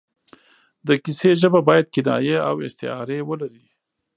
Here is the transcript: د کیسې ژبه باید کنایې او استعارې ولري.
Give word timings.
د 0.87 0.89
کیسې 1.03 1.31
ژبه 1.41 1.59
باید 1.69 1.91
کنایې 1.95 2.37
او 2.49 2.55
استعارې 2.67 3.19
ولري. 3.29 3.65